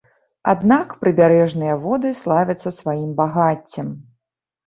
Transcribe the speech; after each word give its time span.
Аднак 0.51 0.93
прыбярэжныя 1.01 1.75
воды 1.83 2.09
славяцца 2.21 2.69
сваім 2.79 3.11
багаццем. 3.21 3.93